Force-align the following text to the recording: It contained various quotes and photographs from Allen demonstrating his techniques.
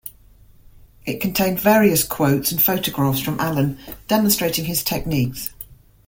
It 1.05 1.21
contained 1.21 1.59
various 1.59 2.03
quotes 2.03 2.51
and 2.51 2.59
photographs 2.59 3.19
from 3.19 3.39
Allen 3.39 3.77
demonstrating 4.07 4.65
his 4.65 4.83
techniques. 4.83 5.51